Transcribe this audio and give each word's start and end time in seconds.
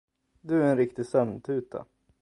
Du 0.41 0.61
är 0.63 0.67
en 0.71 0.77
riktig 0.77 1.05
sömntuta. 1.05 1.85